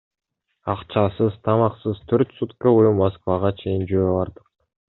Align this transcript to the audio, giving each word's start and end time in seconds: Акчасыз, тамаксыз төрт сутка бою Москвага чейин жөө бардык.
Акчасыз, 0.71 1.35
тамаксыз 1.49 2.01
төрт 2.13 2.35
сутка 2.39 2.75
бою 2.79 2.97
Москвага 3.05 3.55
чейин 3.63 3.89
жөө 3.93 4.09
бардык. 4.19 4.53